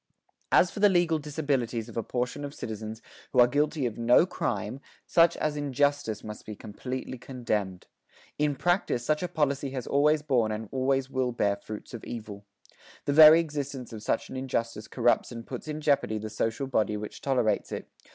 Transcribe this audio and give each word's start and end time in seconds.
As 0.51 0.71
for 0.71 0.79
the 0.79 0.89
legal 0.89 1.19
disabilities 1.19 1.87
of 1.87 1.95
a 1.95 2.01
portion 2.01 2.43
of 2.43 2.55
citizens 2.55 3.03
who 3.31 3.39
are 3.39 3.45
guilty 3.45 3.85
of 3.85 3.99
no 3.99 4.25
crime, 4.25 4.79
such 5.05 5.37
as 5.37 5.55
injustice 5.55 6.23
must 6.23 6.43
be 6.43 6.55
completely 6.55 7.19
condemned. 7.19 7.85
In 8.39 8.55
practice, 8.55 9.05
such 9.05 9.21
a 9.21 9.27
policy 9.27 9.69
has 9.77 9.85
always 9.85 10.23
borne 10.23 10.51
and 10.51 10.67
always 10.71 11.11
will 11.11 11.31
bear 11.31 11.55
fruits 11.55 11.93
of 11.93 12.03
evil. 12.03 12.45
The 13.05 13.13
very 13.13 13.39
existence 13.41 13.93
of 13.93 14.01
such 14.01 14.27
an 14.31 14.35
injustice 14.35 14.87
corrupts 14.87 15.31
and 15.31 15.45
puts 15.45 15.67
in 15.67 15.81
jeopardy 15.81 16.17
the 16.17 16.31
social 16.31 16.65
body 16.65 16.97
which 16.97 17.21
tolerates 17.21 17.71
it.... 17.71 17.87